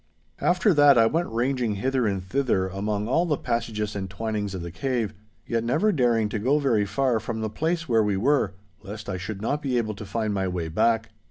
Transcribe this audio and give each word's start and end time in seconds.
After 0.39 0.73
that 0.73 0.97
I 0.97 1.05
went 1.05 1.29
ranging 1.29 1.75
hither 1.75 2.07
and 2.07 2.23
thither 2.23 2.67
among 2.69 3.07
all 3.07 3.27
the 3.27 3.37
passages 3.37 3.95
and 3.95 4.09
twinings 4.09 4.55
of 4.55 4.63
the 4.63 4.71
cave, 4.71 5.13
yet 5.45 5.63
never 5.63 5.91
daring 5.91 6.27
to 6.29 6.39
go 6.39 6.57
very 6.57 6.87
far 6.87 7.19
from 7.19 7.41
the 7.41 7.51
place 7.51 7.87
where 7.87 8.01
we 8.03 8.17
were, 8.17 8.53
lest 8.81 9.07
I 9.07 9.17
should 9.17 9.43
not 9.43 9.61
be 9.61 9.77
able 9.77 9.93
to 9.93 10.03
find 10.07 10.33
my 10.33 10.47
way 10.47 10.69
back. 10.69 11.11